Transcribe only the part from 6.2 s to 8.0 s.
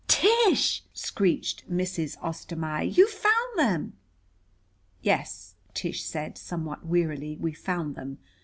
somewhat wearily, "we found